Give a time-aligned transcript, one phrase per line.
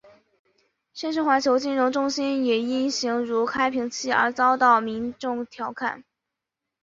[0.93, 6.03] 现时环球金融中心也因形如开瓶器而遭到民众调侃。